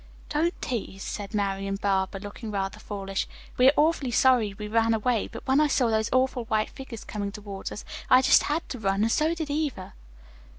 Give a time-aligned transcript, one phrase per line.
[0.29, 3.27] '""Don't tease," said Marian Barber, looking rather foolish.
[3.57, 7.03] "We are awfully sorry we ran away, but when I saw those awful white figures
[7.03, 9.93] coming toward us, I just had to run and so did Eva.